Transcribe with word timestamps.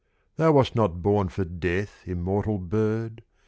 60 0.31 0.33
Thou 0.37 0.51
wast 0.53 0.75
not 0.75 1.03
born 1.03 1.29
for 1.29 1.45
death, 1.45 2.01
immortal 2.07 2.57
Bird! 2.57 3.21